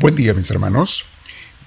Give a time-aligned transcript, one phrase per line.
[0.00, 1.04] Buen día mis hermanos.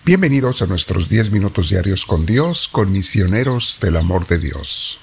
[0.06, 5.00] Bienvenidos a nuestros 10 minutos diarios con Dios, con misioneros del amor de Dios.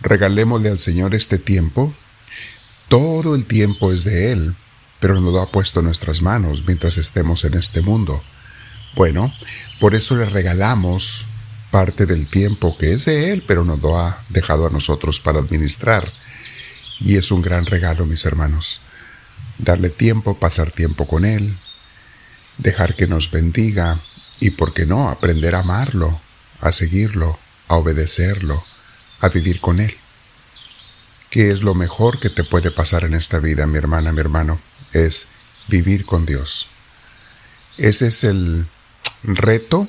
[0.00, 1.92] Regalémosle al Señor este tiempo.
[2.86, 4.54] Todo el tiempo es de Él,
[5.00, 8.22] pero nos lo ha puesto en nuestras manos mientras estemos en este mundo.
[8.94, 9.34] Bueno,
[9.80, 11.24] por eso le regalamos
[11.72, 15.40] parte del tiempo que es de Él, pero nos lo ha dejado a nosotros para
[15.40, 16.08] administrar.
[17.00, 18.80] Y es un gran regalo, mis hermanos.
[19.58, 21.56] Darle tiempo, pasar tiempo con Él,
[22.62, 24.00] dejar que nos bendiga
[24.40, 26.20] y, por qué no, aprender a amarlo,
[26.60, 27.38] a seguirlo,
[27.68, 28.64] a obedecerlo,
[29.20, 29.94] a vivir con Él.
[31.30, 34.60] ¿Qué es lo mejor que te puede pasar en esta vida, mi hermana, mi hermano?
[34.92, 35.28] Es
[35.68, 36.68] vivir con Dios.
[37.78, 38.66] Ese es el
[39.22, 39.88] reto,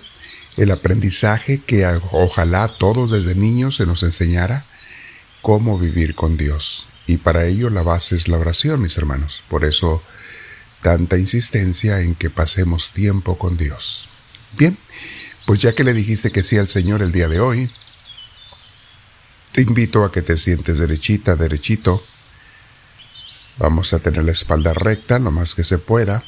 [0.56, 4.66] el aprendizaje que ojalá todos desde niños se nos enseñara
[5.42, 6.88] cómo vivir con Dios.
[7.06, 9.44] Y para ello la base es la oración, mis hermanos.
[9.50, 10.02] Por eso
[10.84, 14.10] tanta insistencia en que pasemos tiempo con Dios.
[14.58, 14.78] Bien,
[15.48, 17.72] pues ya que le dijiste que sí al Señor el día de hoy,
[19.54, 22.04] te invito a que te sientes derechita, derechito.
[23.58, 26.24] Vamos a tener la espalda recta lo más que se pueda,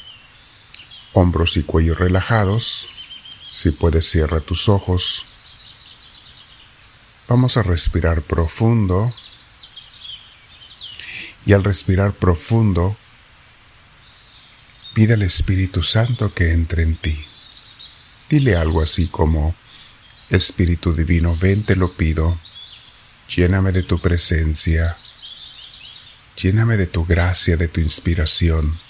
[1.12, 2.88] hombros y cuello relajados.
[3.50, 5.26] Si puedes, cierra tus ojos.
[7.28, 9.12] Vamos a respirar profundo.
[11.44, 12.96] Y al respirar profundo,
[14.96, 17.22] Pide al Espíritu Santo que entre en ti.
[18.30, 19.54] Dile algo así como,
[20.30, 22.34] Espíritu Divino, ven te lo pido,
[23.28, 24.96] lléname de tu presencia,
[26.40, 28.80] lléname de tu gracia, de tu inspiración.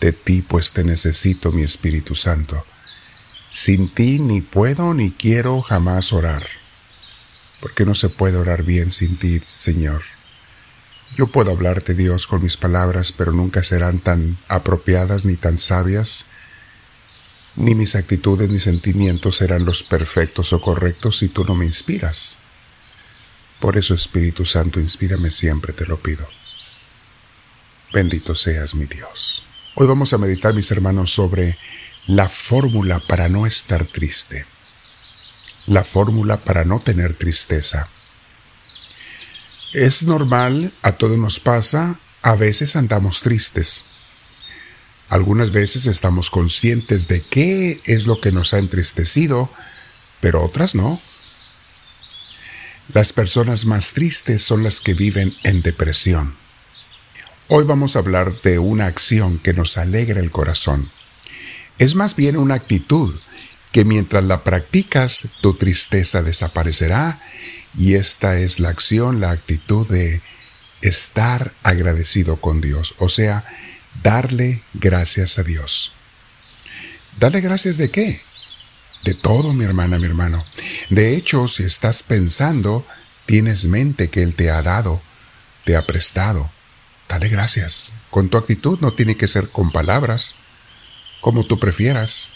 [0.00, 2.64] De ti pues te necesito, mi Espíritu Santo.
[3.50, 6.48] Sin ti ni puedo ni quiero jamás orar,
[7.60, 10.02] porque no se puede orar bien sin ti, Señor.
[11.16, 16.26] Yo puedo hablarte, Dios, con mis palabras, pero nunca serán tan apropiadas ni tan sabias,
[17.56, 22.38] ni mis actitudes ni sentimientos serán los perfectos o correctos si tú no me inspiras.
[23.58, 26.26] Por eso, Espíritu Santo, inspírame siempre, te lo pido.
[27.92, 29.44] Bendito seas mi Dios.
[29.74, 31.58] Hoy vamos a meditar, mis hermanos, sobre
[32.06, 34.46] la fórmula para no estar triste,
[35.66, 37.88] la fórmula para no tener tristeza.
[39.72, 43.84] Es normal, a todos nos pasa, a veces andamos tristes.
[45.08, 49.48] Algunas veces estamos conscientes de qué es lo que nos ha entristecido,
[50.20, 51.00] pero otras no.
[52.92, 56.34] Las personas más tristes son las que viven en depresión.
[57.46, 60.90] Hoy vamos a hablar de una acción que nos alegra el corazón.
[61.78, 63.20] Es más bien una actitud
[63.70, 67.20] que mientras la practicas tu tristeza desaparecerá
[67.76, 70.22] y esta es la acción, la actitud de
[70.82, 73.44] estar agradecido con Dios, o sea,
[74.02, 75.92] darle gracias a Dios.
[77.18, 78.22] ¿Darle gracias de qué?
[79.04, 80.44] De todo, mi hermana, mi hermano.
[80.90, 82.86] De hecho, si estás pensando,
[83.26, 85.02] tienes mente que Él te ha dado,
[85.64, 86.50] te ha prestado.
[87.08, 87.92] Dale gracias.
[88.10, 90.36] Con tu actitud no tiene que ser con palabras,
[91.20, 92.28] como tú prefieras.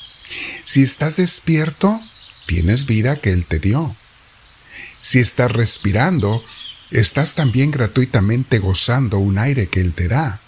[0.64, 2.00] Si estás despierto,
[2.46, 3.94] tienes vida que Él te dio.
[5.04, 6.42] Si estás respirando,
[6.90, 10.40] estás también gratuitamente gozando un aire que Él te da.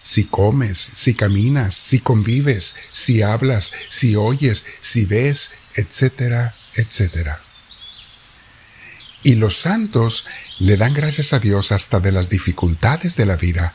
[0.00, 7.40] Si comes, si caminas, si convives, si hablas, si oyes, si ves, etcétera, etcétera.
[9.24, 10.28] Y los santos
[10.60, 13.74] le dan gracias a Dios hasta de las dificultades de la vida,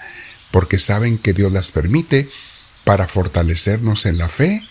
[0.52, 2.30] porque saben que Dios las permite
[2.86, 4.66] para fortalecernos en la fe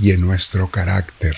[0.00, 1.36] y en nuestro carácter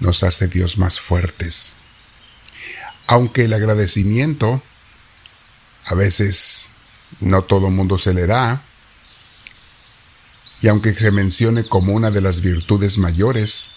[0.00, 1.72] nos hace Dios más fuertes.
[3.06, 4.62] Aunque el agradecimiento
[5.86, 6.68] a veces
[7.20, 8.62] no todo mundo se le da,
[10.60, 13.70] y aunque se mencione como una de las virtudes mayores,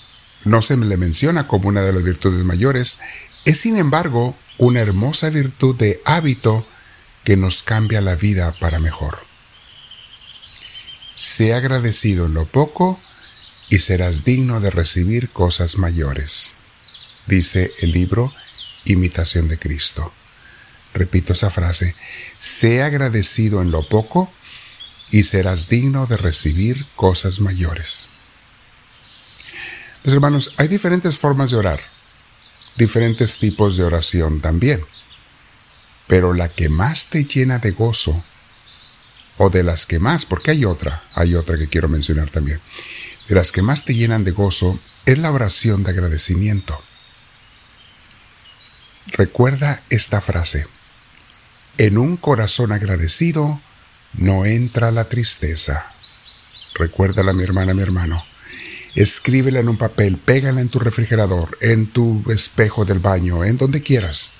[0.43, 2.99] no se le menciona como una de las virtudes mayores,
[3.45, 6.65] es sin embargo una hermosa virtud de hábito
[7.23, 9.19] que nos cambia la vida para mejor.
[11.13, 12.99] Sé agradecido lo poco
[13.71, 16.51] y serás digno de recibir cosas mayores.
[17.25, 18.33] Dice el libro
[18.83, 20.11] Imitación de Cristo.
[20.93, 21.95] Repito esa frase,
[22.37, 24.29] sé agradecido en lo poco
[25.09, 28.07] y serás digno de recibir cosas mayores.
[30.03, 31.79] Pues hermanos, hay diferentes formas de orar,
[32.75, 34.83] diferentes tipos de oración también,
[36.07, 38.21] pero la que más te llena de gozo,
[39.37, 42.59] o de las que más, porque hay otra, hay otra que quiero mencionar también,
[43.27, 46.81] de las que más te llenan de gozo es la oración de agradecimiento.
[49.07, 50.65] Recuerda esta frase.
[51.77, 53.59] En un corazón agradecido,
[54.13, 55.85] no entra la tristeza.
[56.75, 58.23] Recuérdala, mi hermana, mi hermano.
[58.95, 63.81] Escríbela en un papel, pégala en tu refrigerador, en tu espejo del baño, en donde
[63.81, 64.31] quieras,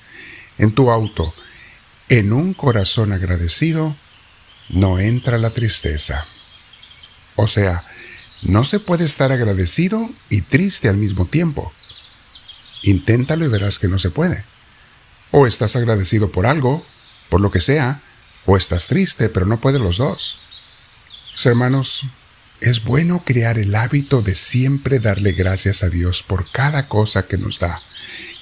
[0.58, 1.34] en tu auto.
[2.08, 3.96] En un corazón agradecido
[4.68, 6.26] no entra la tristeza.
[7.36, 7.84] O sea,
[8.42, 11.72] no se puede estar agradecido y triste al mismo tiempo.
[12.82, 14.44] Inténtalo y verás que no se puede.
[15.30, 16.84] O estás agradecido por algo,
[17.28, 18.02] por lo que sea,
[18.44, 20.40] o estás triste, pero no puede los dos.
[21.44, 22.04] hermanos,
[22.60, 27.38] es bueno crear el hábito de siempre darle gracias a Dios por cada cosa que
[27.38, 27.80] nos da,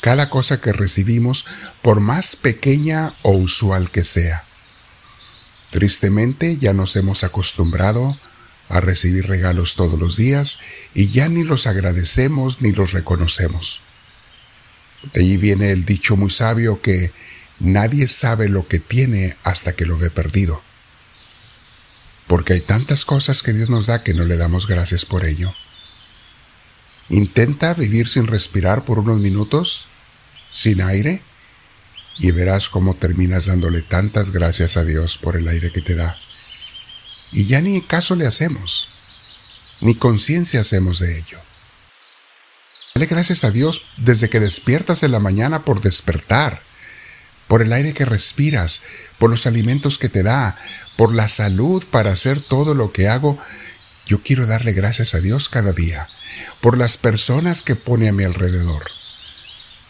[0.01, 1.47] cada cosa que recibimos,
[1.83, 4.45] por más pequeña o usual que sea.
[5.71, 8.19] Tristemente ya nos hemos acostumbrado
[8.71, 10.61] a recibir regalos todos los días
[10.95, 13.83] y ya ni los agradecemos ni los reconocemos.
[15.13, 17.11] De allí viene el dicho muy sabio que
[17.59, 20.63] nadie sabe lo que tiene hasta que lo ve perdido.
[22.27, 25.53] Porque hay tantas cosas que Dios nos da que no le damos gracias por ello.
[27.09, 29.89] Intenta vivir sin respirar por unos minutos,
[30.53, 31.23] sin aire,
[32.19, 36.17] y verás cómo terminas dándole tantas gracias a Dios por el aire que te da.
[37.33, 38.89] Y ya ni caso le hacemos,
[39.81, 41.39] ni conciencia hacemos de ello.
[42.95, 46.63] Dale gracias a Dios desde que despiertas en la mañana por despertar,
[47.47, 48.83] por el aire que respiras,
[49.19, 50.59] por los alimentos que te da,
[50.97, 53.39] por la salud para hacer todo lo que hago.
[54.07, 56.09] Yo quiero darle gracias a Dios cada día,
[56.61, 58.85] por las personas que pone a mi alrededor,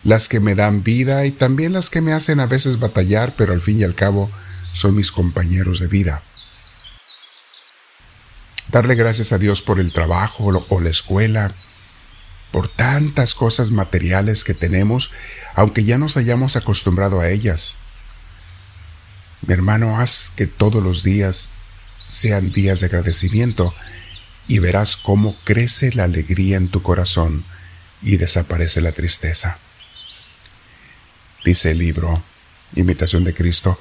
[0.05, 3.55] las que me dan vida y también las que me hacen a veces batallar, pero
[3.55, 4.31] al fin y al cabo
[4.75, 6.23] son mis compañeros de vida.
[8.71, 11.53] Darle gracias a Dios por el trabajo o la escuela,
[12.53, 15.11] por tantas cosas materiales que tenemos,
[15.57, 17.79] aunque ya nos hayamos acostumbrado a ellas.
[19.45, 21.51] Mi hermano, haz que todos los días
[22.07, 23.75] sean días de agradecimiento
[24.47, 27.45] y verás cómo crece la alegría en tu corazón
[28.03, 29.59] y desaparece la tristeza.
[31.45, 32.23] Dice el libro,
[32.77, 33.77] Imitación de Cristo,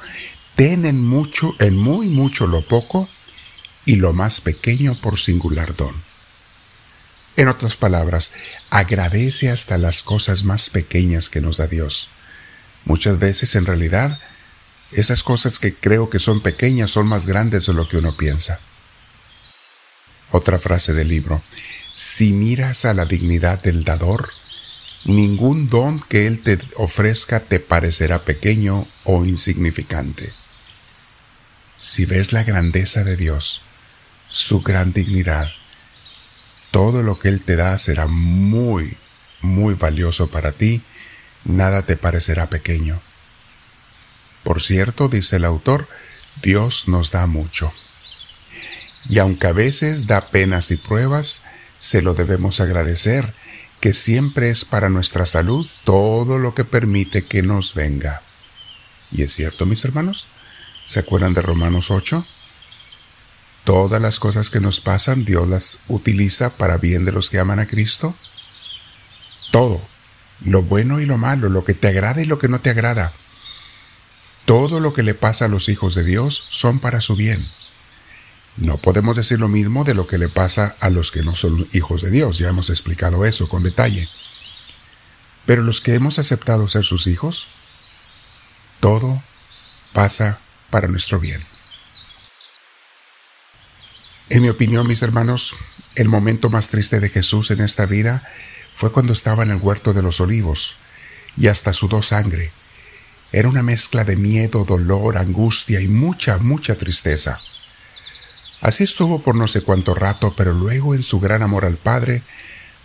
[0.56, 3.08] ten en mucho, en muy mucho lo poco
[3.86, 5.96] y lo más pequeño por singular don.
[7.36, 8.32] En otras palabras,
[8.70, 12.10] agradece hasta las cosas más pequeñas que nos da Dios.
[12.86, 14.20] Muchas veces, en realidad,
[14.92, 18.60] esas cosas que creo que son pequeñas son más grandes de lo que uno piensa.
[20.32, 21.42] Otra frase del libro.
[21.96, 24.30] Si miras a la dignidad del dador,
[25.06, 30.32] ningún don que Él te ofrezca te parecerá pequeño o insignificante.
[31.78, 33.62] Si ves la grandeza de Dios,
[34.30, 35.50] su gran dignidad,
[36.72, 38.96] todo lo que Él te da será muy,
[39.42, 40.82] muy valioso para ti,
[41.44, 43.02] nada te parecerá pequeño.
[44.44, 45.88] Por cierto, dice el autor,
[46.42, 47.74] Dios nos da mucho.
[49.10, 51.44] Y aunque a veces da penas y pruebas,
[51.80, 53.34] se lo debemos agradecer,
[53.80, 58.22] que siempre es para nuestra salud todo lo que permite que nos venga.
[59.12, 60.28] ¿Y es cierto, mis hermanos?
[60.86, 62.26] ¿Se acuerdan de Romanos 8?
[63.70, 67.60] Todas las cosas que nos pasan, Dios las utiliza para bien de los que aman
[67.60, 68.16] a Cristo.
[69.52, 69.80] Todo,
[70.44, 73.14] lo bueno y lo malo, lo que te agrada y lo que no te agrada.
[74.46, 77.48] Todo lo que le pasa a los hijos de Dios son para su bien.
[78.58, 81.68] No podemos decir lo mismo de lo que le pasa a los que no son
[81.72, 84.10] hijos de Dios, ya hemos explicado eso con detalle.
[85.46, 87.50] Pero los que hemos aceptado ser sus hijos,
[88.80, 89.22] todo
[89.94, 90.40] pasa
[90.72, 91.40] para nuestro bien.
[94.30, 95.56] En mi opinión, mis hermanos,
[95.96, 98.22] el momento más triste de Jesús en esta vida
[98.76, 100.76] fue cuando estaba en el huerto de los olivos
[101.36, 102.52] y hasta sudó sangre.
[103.32, 107.42] Era una mezcla de miedo, dolor, angustia y mucha, mucha tristeza.
[108.62, 112.22] Así estuvo por no sé cuánto rato, pero luego en su gran amor al Padre,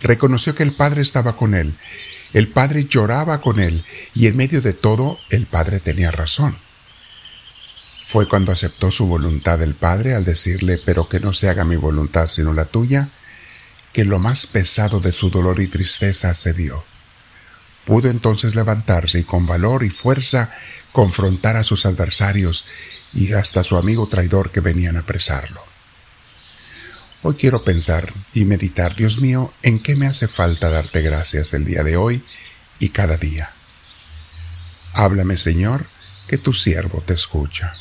[0.01, 1.75] reconoció que el Padre estaba con él.
[2.33, 3.85] El Padre lloraba con él
[4.15, 6.57] y en medio de todo el Padre tenía razón.
[8.07, 11.75] Fue cuando aceptó su voluntad el Padre al decirle, pero que no se haga mi
[11.75, 13.09] voluntad sino la tuya,
[13.93, 16.83] que lo más pesado de su dolor y tristeza cedió.
[17.83, 20.51] Pudo entonces levantarse y con valor y fuerza
[20.91, 22.65] confrontar a sus adversarios
[23.11, 25.61] y hasta a su amigo traidor que venían a apresarlo.
[27.23, 31.65] Hoy quiero pensar y meditar, Dios mío, en qué me hace falta darte gracias el
[31.65, 32.23] día de hoy
[32.77, 33.49] y cada día.
[34.93, 35.87] Háblame, Señor,
[36.27, 37.73] que tu siervo te escucha.